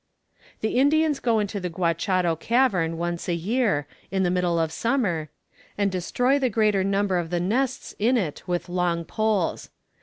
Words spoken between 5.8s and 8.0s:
destroy the greater number of the nests